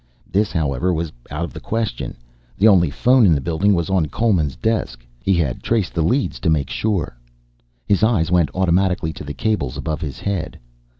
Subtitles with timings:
[0.31, 2.17] This, however, was out of the question.
[2.57, 5.05] The only phone in the building was on Coleman's desk.
[5.19, 7.15] He had traced the leads to make sure.
[7.85, 10.57] His eyes went automatically to the cables above his head.